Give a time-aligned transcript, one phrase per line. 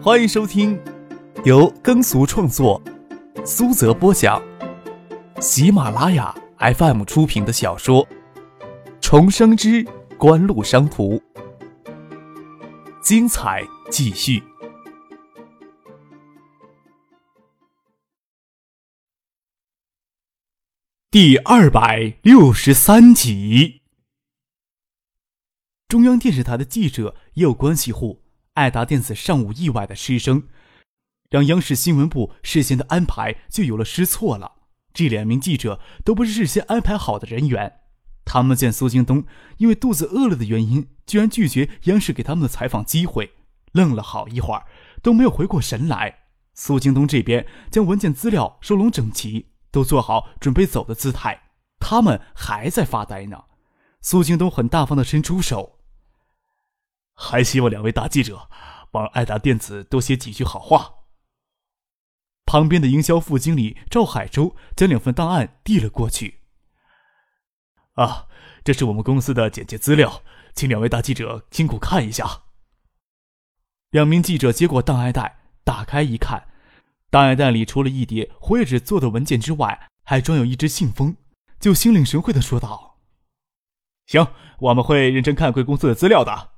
[0.00, 0.80] 欢迎收听
[1.44, 2.80] 由耕俗创作、
[3.44, 4.40] 苏泽播讲、
[5.40, 8.06] 喜马拉雅 FM 出品的小说
[9.00, 9.84] 《重生之
[10.16, 11.16] 官路商途》，
[13.02, 14.40] 精彩继续，
[21.10, 23.82] 第二百六十三集。
[25.88, 28.27] 中央电视台的记者也有关系户。
[28.58, 30.48] 爱达电子上午意外的失声，
[31.30, 34.54] 让央视新闻部事先的安排就有了失错了。
[34.92, 37.74] 这两名记者都不是事先安排好的人员，
[38.24, 39.24] 他们见苏京东
[39.58, 43.30] 因为肚子饿了的原因，居然拒绝央视给他们的采访机会，
[43.70, 44.66] 愣了好一会儿
[45.00, 46.22] 都没有回过神来。
[46.54, 51.42] 苏京东这边将文件资料收拢整齐，都做好准备走的姿态，
[51.78, 53.44] 他们还在发呆呢。
[54.00, 55.77] 苏京东很大方的伸出手。
[57.20, 58.48] 还希望两位大记者
[58.92, 60.94] 帮爱达电子多写几句好话。
[62.46, 66.42] 旁边的营销副经理赵海洲将两份档案递了过去。
[67.94, 68.28] 啊，
[68.62, 70.22] 这是我们公司的简介资料，
[70.54, 72.44] 请两位大记者辛苦看一下。
[73.90, 76.48] 两名记者接过档案袋，打开一看，
[77.10, 81.16] 档案袋里除了一叠活页纸做的文件之外，还装有一只信封，
[81.58, 83.00] 就心领神会的说道
[84.06, 84.28] ：“行，
[84.60, 86.52] 我们会认真看贵公司的资料的。”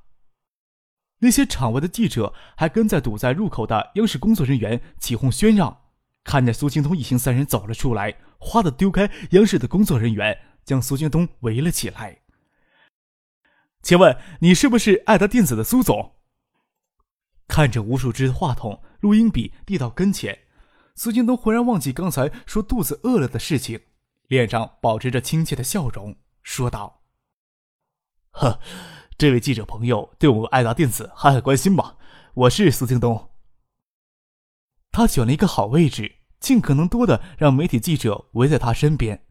[1.23, 5.81] 那些场外的记者还跟在堵在入口的央视工作人员起哄喧嚷，
[6.23, 12.21] 看见苏京东一行三人走了出来，哗的丢开央视的工作人员，将苏京东围了起来。
[13.83, 16.15] 请问你是不是爱达电子的苏总？
[17.47, 20.39] 看着无数支话筒、录音笔递到跟前，
[20.95, 23.79] 苏京东忽然忘记刚才说肚子饿了的事情，
[24.27, 27.03] 脸上保持着亲切的笑容，说道
[28.31, 28.59] ：“呵。”
[29.21, 31.95] 这位记者朋友对我们爱达电子还很关心吧？
[32.33, 33.29] 我是苏京东。
[34.91, 39.21] 他选了一个好位置，尽可能多的让媒体记者围在他身边。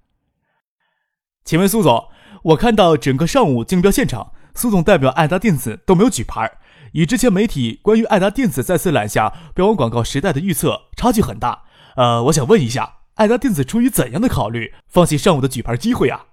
[1.44, 2.06] 请问苏总，
[2.44, 6.48] 我看到整个上午竞标现场，苏总代表爱达电子都没有举牌，
[6.92, 11.64] 与之前媒体关于爱达电子再次揽下标王广告时代的预测差距很大。
[11.96, 16.26] 呃，我想问一下，爱达电子出于怎样的考虑，放弃上午的举牌机会啊？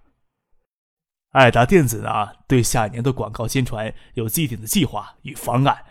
[1.37, 5.85] 爱达电子呢，对下年的广告宣传有既定的计划与方案。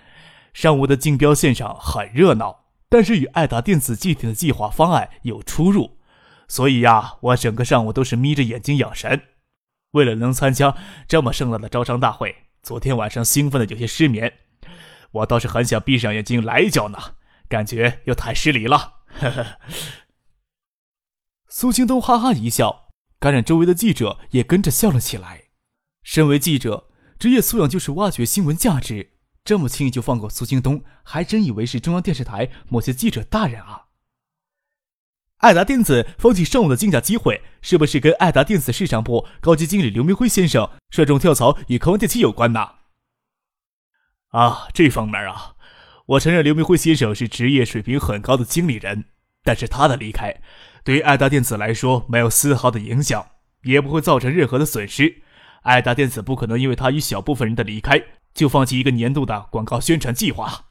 [0.53, 5.99] 上午的竞标现场很热闹，但是与爱达电子具体的计划方案有出入，
[6.49, 9.23] 所以呀，我整个上午都是眯着眼睛养神。
[9.93, 10.77] 为了能参加
[11.07, 12.35] 这么盛大的招商大会，
[12.65, 14.33] 昨天晚上兴奋的有些失眠。
[15.13, 16.99] 我倒是很想闭上眼睛来一脚呢，
[17.49, 18.95] 感觉又太失礼了。
[19.21, 19.47] 呵呵。
[21.47, 22.86] 苏京东哈哈一笑。
[23.19, 25.45] 感染周围的记者也跟着笑了起来。
[26.03, 26.89] 身为记者，
[27.19, 29.13] 职业素养就是挖掘新闻价值。
[29.45, 33.85] 这么轻易就放过苏京东，还真以为是中央电视台某些记者大人啊？
[35.39, 42.71] 爱达电子放弃上午的竞价机会，是不是跟爱达电子市场部高级经理刘明辉先生率众跳槽与科王电器有关呢？
[44.29, 45.55] 啊，这方面啊，
[46.07, 49.05] 我承认刘明辉先生是职业水平很高的经理人，
[49.45, 50.41] 但是他的离开。
[50.87, 53.31] 对于爱达电子来说，没有丝毫的影响，
[53.65, 55.25] 也不会造成任何的损失。
[55.63, 58.01] 爱达电子不可能因为他一小部分人的离开，
[58.33, 60.67] 就放弃一个年度的广告宣传计划。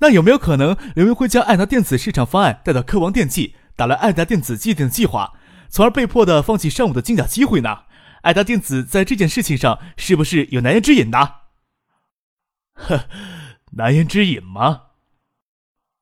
[0.00, 5.34] 那有没有可能，刘云辉将爱达电子市场方案带到科王电器，打了爱达电子既定计划，
[5.68, 7.84] 从而被迫的放弃上午的竞价机会呢？
[8.22, 11.18] 爱达电子在这件事情上是不是有难言之隐呢？
[12.74, 13.04] 呵，
[13.78, 14.86] 难言之隐吗？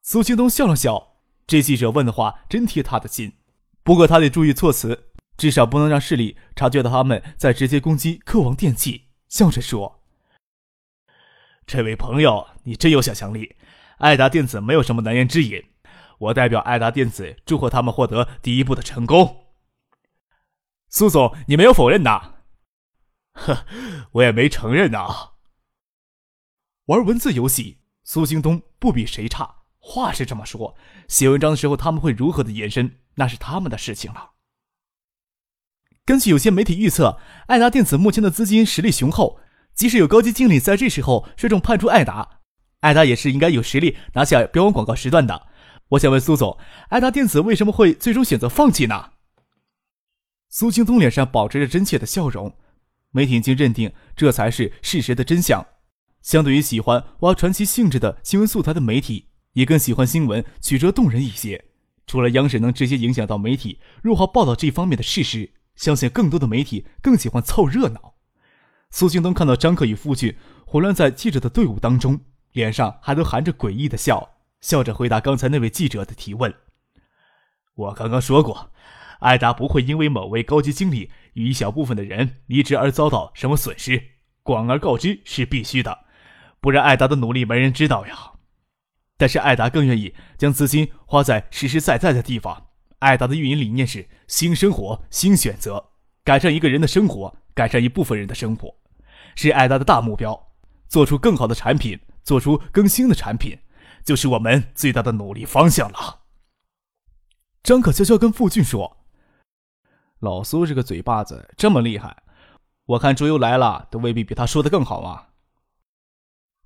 [0.00, 1.07] 苏京东笑了笑。
[1.48, 3.32] 这记者问的话真贴他的心，
[3.82, 9.06] 不过他得注意措辞，至少不能让市里察觉到他们在直接攻击科王电器。
[9.30, 10.02] 笑着说
[11.66, 13.56] ：“这位朋友，你真有想象力。
[13.96, 15.64] 爱达电子没有什么难言之隐，
[16.18, 19.46] 我代表爱达电子祝贺他们获得第一步的成功。”
[20.90, 22.34] 苏总，你没有否认呐？
[23.32, 23.64] 呵，
[24.12, 25.30] 我也没承认呐。
[26.84, 29.57] 玩文字游戏，苏京东不比谁差。
[29.90, 30.76] 话是这么说，
[31.08, 34.32] 写文章的时候他们会如何的延伸，那是他们的事情了。
[36.04, 39.40] 根据有些媒体预测，爱达电子目前的资金实力雄厚，
[39.72, 42.40] 即使有高级经理在这时候率众叛出爱达，
[42.80, 45.46] 爱达也是应该有实力拿下标王广告时段的。
[45.88, 46.58] 我想问苏总，
[46.90, 49.12] 爱达电子为什么会最终选择放弃呢？
[50.50, 52.54] 苏青东脸上保持着真切的笑容，
[53.10, 55.66] 媒体已经认定这才是事实的真相。
[56.20, 59.27] 相对于喜欢挖传奇性质的新闻素材的媒体。
[59.58, 61.64] 也更喜欢新闻曲折动人一些。
[62.06, 68.14] 除了央视能直接影响到媒体弱化报道这方面的事实，相信更多的媒体更喜欢凑热闹。
[68.90, 72.20] 苏京东看到张克与夫俊混乱在记者的队伍当中，
[72.52, 76.54] 脸上还都含着诡异的笑，笑着回答刚才那位记者的提问。
[77.74, 78.70] 我刚刚说过，
[79.18, 84.00] 艾达不会因为某位高级经理与一小部分的人离职而遭到什么损失，
[84.44, 86.04] 广而告之是必须的，
[86.60, 88.37] 不然艾达的努力没人知道呀。
[89.18, 92.68] 但是艾达更愿意将资金花在实实在在的地方。
[93.00, 95.90] 艾达的运营理念是新生活、新选择，
[96.24, 98.74] 改善一个人的生活，改善一部分人的生活，
[99.34, 100.48] 是艾达的大目标。
[100.88, 103.58] 做出更好的产品，做出更新的产品，
[104.04, 106.20] 就是我们最大的努力方向了。
[107.62, 109.04] 张可悄悄跟傅俊说
[110.20, 112.22] ：“老苏这个嘴巴子这么厉害，
[112.86, 115.27] 我看周游来了都未必比他说的更好啊。”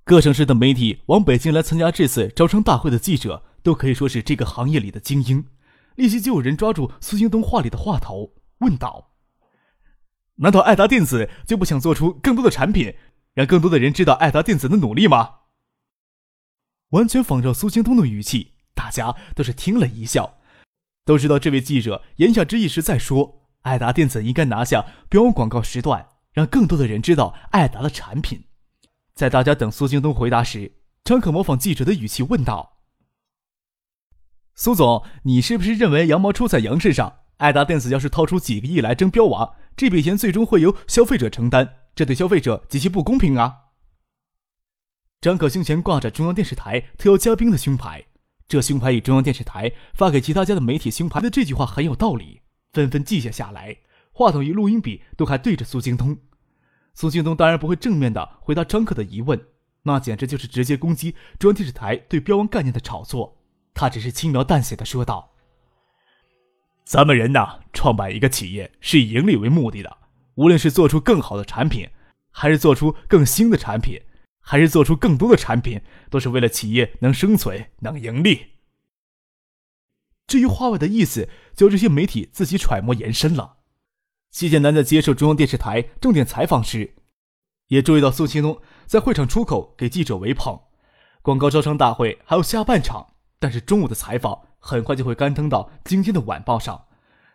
[0.05, 5.45] 各省市的媒体往北京来参加这次招商大会的记者，都可以说是这个行业里的精英。
[5.95, 9.13] 立即就有人抓住苏京东话里的话头，问道
[10.35, 12.95] ：“难道爱达电子就不想做出更多的产品？”
[13.33, 15.35] 让更多的人知道爱达电子的努力吗？
[16.89, 20.37] 完全仿照苏京东的语气，大家都是听了一笑，
[21.05, 28.43] 都知道这位记者言下之意是在说，爱达电子应该拿下标广告时段，让更多的人知道爱达的产品。
[29.15, 30.73] 在大家等苏京东回答时，
[31.03, 32.79] 张可模仿记者的语气问道
[34.55, 37.19] ：“苏总，你是不是认为羊毛出在羊身上？
[37.37, 43.55] 爱达电子要是掏出几个亿来争标王，这笔钱最终会由消费者承担？”这对消费者极其不公平啊！
[45.21, 48.05] 张可胸前挂着中央电视台特邀嘉宾的胸牌，
[48.47, 53.77] 这胸牌与中央电视台发给其他家的媒体胸牌的这句话很有道理，纷纷记下下来。
[54.11, 56.17] 话筒与录音笔都还对着苏京东，
[56.93, 59.39] 苏京东当然不会正面的回答张可的疑问，
[59.81, 63.37] 那简直就是直接攻击中央电视台对标王概念的炒作。
[63.73, 65.31] 他只是轻描淡写的说道
[66.85, 69.97] ：“咱们人呐，创办一个企业是以盈利为目的的。”
[70.35, 71.89] 无论是做出更好的产品，
[72.31, 73.99] 还是做出更新的产品，
[74.39, 78.39] 还是做出更多的产品，都是为了企业能生存、能盈利。
[80.25, 83.57] 至于话外的意思，就这些媒体自己揣摩延伸了。
[84.33, 86.95] 谢建南在接受中央电视台重点采访时，
[87.67, 90.59] 也注意到苏清东在会场出口给记者围捧。
[91.21, 96.85] 广告招商大会还有下半场，但是中午的采访很快就会刊登到今天的晚报上。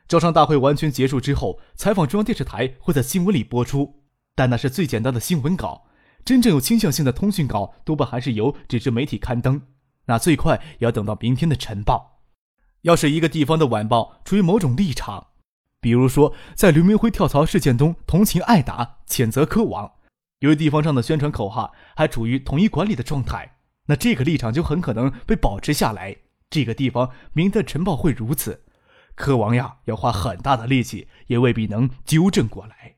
[0.08, 4.02] 招商大会完全结束之后，采访中央电视台会在新闻里播出，
[4.34, 5.86] 但那是最简单的新闻稿。
[6.24, 9.62] 真正有倾向性的通讯稿，多半还是由纸质媒体刊登，
[10.06, 12.24] 那最快也要等到明天的晨报。
[12.82, 15.28] 要是一个地方的晚报处于某种立场，
[15.80, 19.92] 比如说在刘明辉跳槽事件中同情艾达、谴责科王，
[20.40, 26.16] 由于地方上的宣传口号还处于统一管理的状态，那这个立场就很可能被保持下来。
[26.50, 28.64] 这个地方明天的晨报会如此。
[29.14, 32.96] 柯王呀，要花很大的力气，也未必能纠正过来。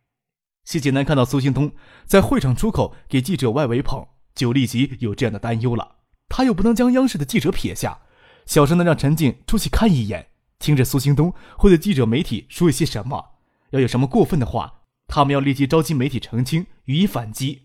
[0.64, 1.72] 谢锦南看到苏兴东
[2.04, 5.96] 在会场出口给记者外围捧，就立即有这样的担忧了。
[6.28, 8.00] 他又不能将央视的记者撇下，
[8.46, 10.29] 小声的让陈静出去看一眼，
[10.60, 13.30] 听着苏兴东会对记者媒体说一些什么。
[13.70, 17.62] 要有什么过分的话，他们要立即召集媒体澄清，予以反击。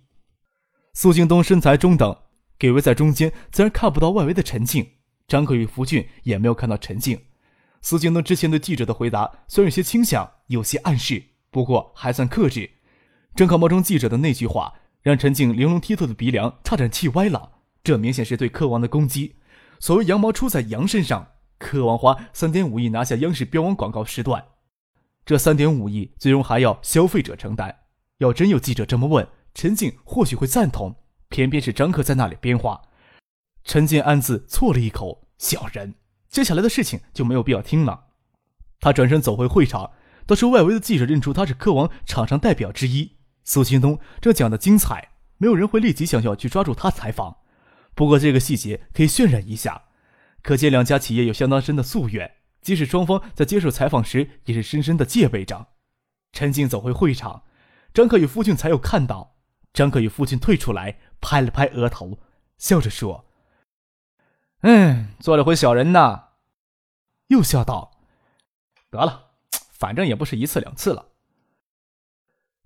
[0.94, 2.15] 苏兴东身材中等，
[2.57, 4.88] 给围在中间，自然看不到外围的陈静。
[5.27, 7.19] 张可与福俊也没有看到陈静。
[7.81, 11.21] 苏京东之前对记者的回答虽然有些倾向，有些暗示，
[11.51, 12.69] 不过还算克制。
[13.36, 17.52] 正靠冒充记者的那句话，让陈静玲珑剔透的鼻梁差点气歪了。
[17.83, 19.35] 这明显是对柯王的攻击。
[19.80, 24.45] 所谓羊毛出在羊身上，柯王花三点五亿拿下央视标王广告时段，
[25.26, 27.76] 这三点五亿最终还要消费者承担。
[28.19, 30.95] 要真有记者这么问，陈静或许会赞同。
[31.28, 32.81] 偏偏是张克在那里编话，
[33.64, 35.95] 陈静暗自啜了一口，小人。
[36.30, 38.06] 接下来的事情就没有必要听了。
[38.80, 39.92] 他转身走回会场，
[40.28, 44.00] 倒是外围的记者认出他是科王场上代表之一苏青东。
[44.21, 47.38] 这讲的精彩，没有人会立即想要去抓住他采访。
[47.95, 49.84] 不过这个细节可以渲染一下，
[50.45, 52.35] 可见两家企业有相当深的夙愿。
[52.61, 55.69] 即使双方在接受采访时也是深深的戒备着。
[56.31, 57.44] 陈静走回会场，
[57.94, 59.35] 张可与父亲才有看到。
[59.73, 62.19] 张可与父亲退出来，拍了拍额头，
[62.59, 63.25] 笑着说
[64.61, 66.30] ：“嗯，做了回小人呐。”
[67.30, 67.92] 又笑道
[68.92, 69.31] ：“得了，
[69.71, 71.07] 反正也不是一次两次了。”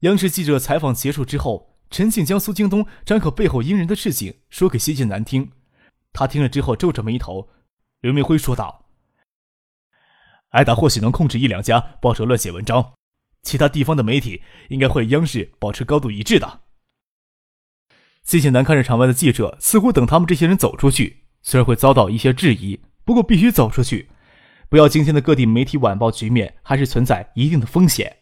[0.01, 5.53] 央视记者采访结束之后，陈静将苏京东、张可背后阴人的事情说给谢晋南听。
[6.11, 7.49] 他听了之后皱着眉头。
[8.01, 8.85] 刘明辉说道
[10.51, 12.93] ：“艾达或许能控制一两家报社乱写文章，
[13.43, 16.61] 其他地方的媒体应该会央视保持高度一致的。”
[18.23, 24.09] 谢谢南看着场外的记者，似乎等他们这些人走出去，虽然会遭到一些质疑，不过必须走出去。
[24.69, 28.17] 不要今天的各地媒体晚报局面还是存在一定的风险。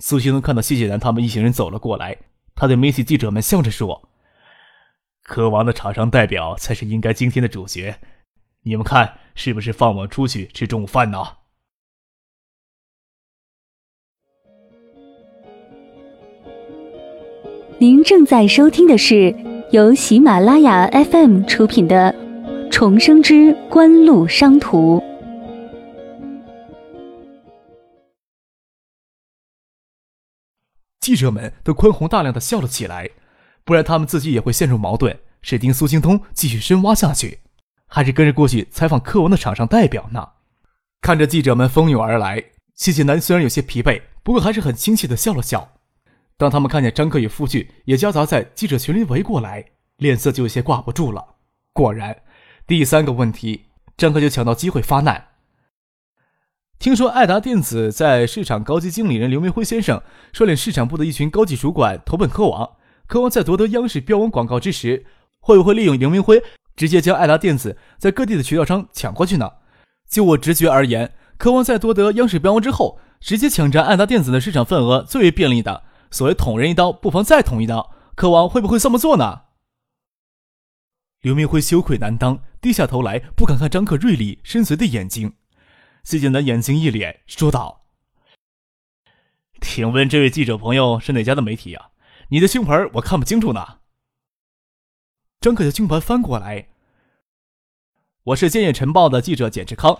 [0.00, 2.16] 苏西东看到谢谢南他们一行人走了过来，
[2.54, 4.08] 他对媒体记者们笑着说
[5.24, 7.98] ：“科王的厂商代表才是应该今天的主角，
[8.68, 11.18] 你们看是不是放我出去吃中午饭呢？
[17.78, 19.32] 您正在收听的是
[19.70, 22.12] 由喜马拉雅 FM 出品的
[22.68, 24.98] 《重生之官路商途》。
[30.98, 33.10] 记者们都宽宏大量的笑了起来，
[33.62, 37.38] 不然他们自己也会陷入矛盾：是盯苏京通继续深挖下去，
[37.96, 40.28] 还是跟着过去采访科王的厂商代表呢？
[41.00, 45.66] 看着记者们蜂拥而来，谢谢南虽然有些疲惫，不过还是很亲切的笑了笑。
[46.36, 49.64] 当他们看见张克与傅俊也夹杂在记者群里围过来，
[49.96, 51.36] 脸色就有些挂不住了。
[51.72, 52.14] 果然，
[52.66, 53.64] 第三个问题，
[53.96, 55.28] 张克就抢到机会发难。
[56.78, 60.02] 听说爱达电子在市场高级经理人刘明辉先生
[60.34, 62.76] 率领市场部的一群高级主管投奔科王，
[63.06, 65.06] 科王在夺得央视标王广告之时，
[65.40, 66.44] 会不会利用刘明辉
[66.76, 69.54] 直接将爱达电子在各地的渠道商抢过去呢？
[70.08, 75.84] 就我直觉而言，科王在夺得央视标王之后，直接抢占爱达电子的市场份额最为便利的。
[76.10, 77.92] 所谓捅人一刀，不妨再捅一刀。
[78.14, 79.42] 科王会不会这么做呢？
[81.22, 85.34] 刘明辉羞愧难当，低下头来，不敢看张克锐利深邃的眼睛。
[86.04, 87.86] 谢剑南眼睛一脸，说道
[89.60, 91.88] ：“请问这位记者朋友是哪家的媒体呀？
[92.28, 93.78] 你的胸牌我看不清楚呢。”
[95.46, 96.66] 张克的胸牌翻过来
[98.24, 99.96] ：“我是《建业晨报》的记者简志康，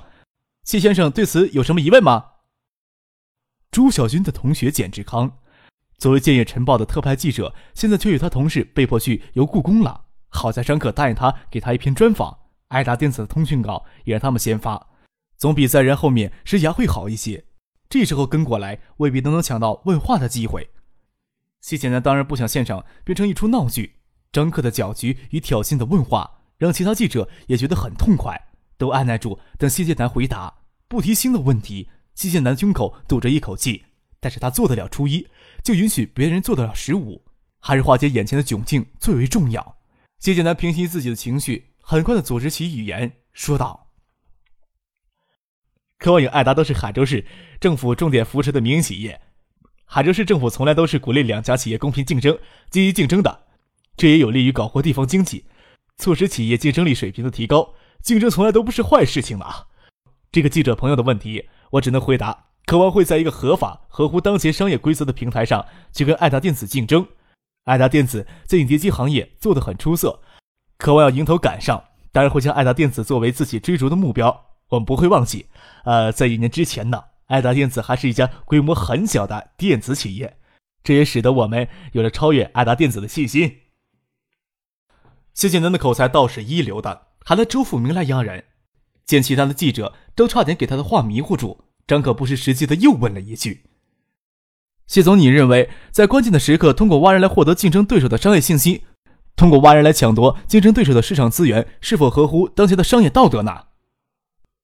[0.64, 2.32] 谢先生对此有什么疑问吗？”
[3.70, 5.38] 朱小军的同学简志康。
[5.98, 10.06] 作为《建业晨报》的特派记者，现在却与他同事被迫去游故宫了。
[10.30, 12.36] 好在张可答应他给他一篇专访，
[12.66, 14.88] 爱达电子的通讯稿也让他们先发，
[15.36, 17.44] 总比在人后面施牙会好一些。
[17.88, 20.70] 这时候跟过来，未必都能抢到问话的机会。
[21.60, 23.95] 谢简南当然不想现场变成一出闹剧。
[24.36, 28.38] 张克的搅局与挑衅的问话，让其他记者也觉得很痛快，
[28.76, 30.52] 都按耐住等谢剑南回答，
[30.88, 31.88] 不提新的问题。
[32.14, 33.86] 谢剑南胸口堵着一口气，
[34.20, 35.26] 但是他做得了初一。
[35.64, 37.24] 就允许别人做得了十五，
[37.60, 39.78] 还是化解眼前的窘境最为重要。
[40.18, 43.88] 谢剑南平息自己的情绪，很快的组织起语言，说道
[45.98, 47.24] ：“科王与爱达都是海州市
[47.58, 49.18] 政府重点扶持的民营企业，
[49.86, 52.38] 海州市政府从来都是鼓励两家企业公平竞争、
[52.70, 53.45] 积极竞争的，
[53.96, 55.44] 这也有利于搞活地方经济，
[55.96, 57.74] 促使企业竞争力水平的提高。
[58.02, 59.64] 竞争从来都不是坏事情嘛。
[60.30, 67.06] 这个记者朋友的问题，我只能回答。”渴望会在一个合法、合乎当前商业规则的平台上去跟爱达电子竞争。
[67.64, 70.20] 爱达电子在影碟机行业做得很出色，
[70.76, 74.46] 渴望要迎头赶上，当然会将爱达电子作为自己追逐的目标。
[74.70, 75.46] 我们不会忘记，
[75.84, 80.36] 呃，在一年之前呢，爱达电子还是一家规模很小的电子企业，
[80.82, 83.58] 这也使得我们有了超越爱达电子的信心。
[85.36, 88.44] 谢晋南的口才倒是一流的，还拿周富明来压人，
[89.04, 91.66] 见其他的记者都差点给他的话迷糊住。
[91.86, 93.64] 张可不失时机的又问了一句
[94.88, 98.84] ：“谢总，你认为在关键的时刻通过挖人来获得竞争对手的商业信息，
[99.36, 103.66] 通过挖人来抢夺竞争对手的市场资源，是否合乎当前的商业道德呢？”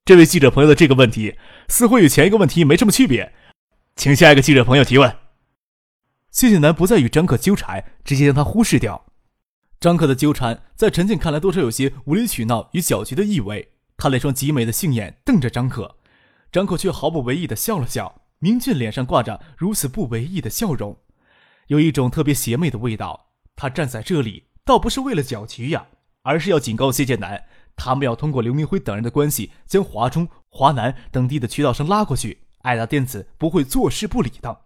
[0.07, 1.37] 这位记者朋友的这个问题
[1.69, 3.35] 似乎与前一个问题没什么区别，
[3.95, 5.15] 请下一个记者朋友提问。
[6.31, 9.05] 谢谢南不再与张可纠缠，直接将他忽视掉。
[9.83, 15.97] 张可的纠缠在陈静看来多少有些无理取闹与搅局的意味，他那双极美的杏眼瞪着张可。
[16.53, 20.97] 张可却毫不为意的笑了笑，明俊脸上挂着如此不为意的笑容，
[21.67, 23.31] 有一种特别邪魅的味道。
[23.57, 25.85] 他站在这里，倒不是为了搅局呀，
[26.23, 27.43] 而是要警告谢剑南，
[27.75, 32.39] 他们要通过刘明辉等人的关系，将华中、华南等地的渠道商拉过去。
[32.61, 34.61] 爱达电子不会坐视不理的。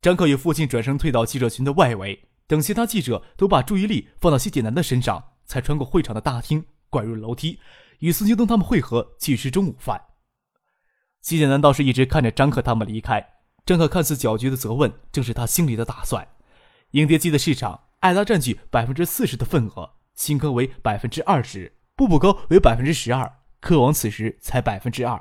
[0.00, 7.58] 张可与父亲转身退到记者群的外围，等其他记者都把注意力放到谢剑南的身上，才穿过会场的大厅，拐入楼梯，
[8.00, 9.98] 与孙京东他们会合，去吃中午饭。
[11.22, 13.26] 谢剑南倒是一直看着张克他们离开。
[13.64, 16.28] 张克看似搅局的责问，正是他心里的打算。
[16.90, 23.32] 影碟机的市场，艾达占据百分之四十的份额，新科为百分之二十，步步高为百分之十二，
[23.62, 25.18] 科王此时才百分之二。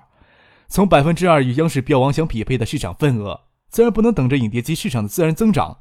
[0.68, 5.78] 从百分之二与央视标王相匹配的市场份额，自然不能等着影碟机市场的自然增长。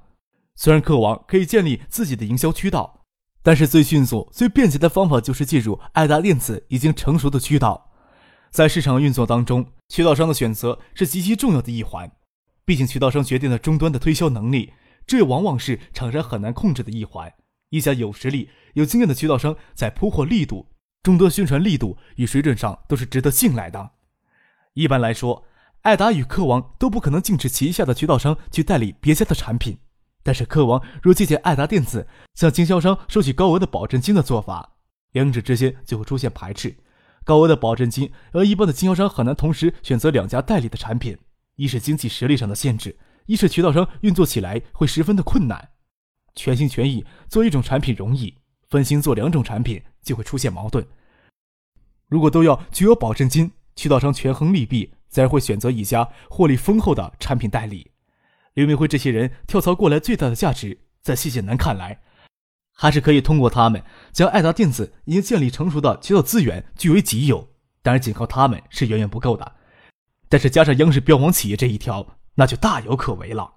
[0.57, 3.05] 虽然客王可以建立自己的营销渠道，
[3.43, 7.91] 但是最迅速、最便捷的方法就是进入爱达电子已经成熟的渠道。
[8.51, 12.11] 在市场运作当中，渠道商的选择是极其重要的一环。
[12.65, 14.73] 毕竟，渠道商决定了终端的推销能力，
[15.07, 17.33] 这往往是厂商很难控制的一环。
[17.71, 20.67] 一家有实力、有经验的渠道商在铺货力度、
[21.03, 23.93] 终端宣传力度与水准上都是值得信赖的。
[24.75, 25.45] 一般来说，
[25.83, 29.79] 爱达与客王都不可能禁止旗下的渠道商去代理别家的产品。
[30.23, 34.77] 但是科王若借鉴爱达电子向经销商收取高额的保证金的做法，
[35.13, 36.77] 两者之间就会出现排斥。
[37.25, 41.17] 高额的保证金，而一般的经销商很难同时选择两家代理的产品，
[41.57, 45.71] 一是经济实力上的限制，一是渠道商运作起来会十分的困难。
[46.35, 48.35] 全心全意做一种产品容易，
[48.69, 50.87] 分心做两种产品就会出现矛盾。
[52.09, 57.91] 如果都要具有保证金，渠道商权衡利弊，自然会选择一家获利丰厚的产品代理。
[58.55, 62.01] 刘明辉这些人跳槽过来最大的价值，在谢谢南看来，
[62.75, 67.49] 还是可以通过他们将爱达电子已经建立成熟的渠道资源据为己有。
[67.83, 69.53] 当然，仅靠他们是远远不够的，
[70.29, 73.55] 但是加上央视标王企业这一条，那就大有可为了。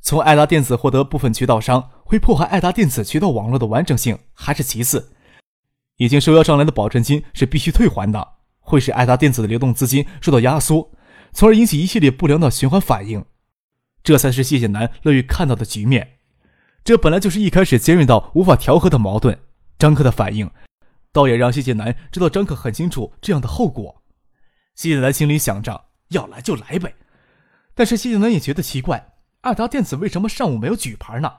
[0.00, 5.12] 从爱达电子获得部分渠道商，会破坏爱达电子渠道网络的完整性，还是其次。
[5.96, 8.26] 已经收押上来的保证金是必须退还的，
[8.60, 10.90] 会使爱达电子的流动资金受到压缩，
[11.32, 13.24] 从而引起一系列不良的循环反应。
[14.02, 16.18] 这才是谢谢南乐于看到的局面。
[16.84, 19.38] 这本来就是一开始尖锐到无法调和的矛盾。
[19.78, 20.50] 张克的反应，
[21.12, 24.02] 倒也让谢谢南知道张克很清楚这样的后果。
[24.74, 26.94] 谢谢南心里想着，要来就来呗。
[27.74, 31.32] 但是谢谢南也觉得奇怪，爱达电子为什么上午没有举牌呢？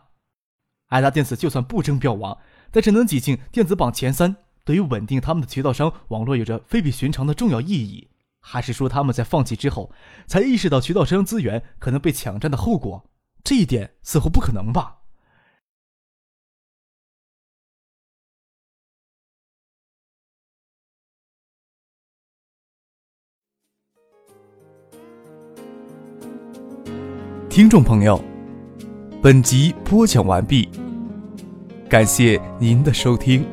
[0.87, 2.37] 爱达电子就算不争标王，
[2.71, 8.09] 但是能挤进电子榜前三，对于稳定他们的渠道商网络有着非比寻常的重要意义。
[8.45, 9.89] 还是说他们在放弃之后，
[10.27, 13.09] 才意识到渠道商资源可能被抢占的后果？
[13.41, 14.97] 这一点似乎不可能吧？
[27.49, 28.21] 听众朋友，
[29.21, 30.67] 本集播讲完毕，
[31.87, 33.52] 感谢您的收听。